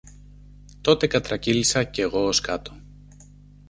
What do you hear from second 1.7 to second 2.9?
κι εγώ ως κάτω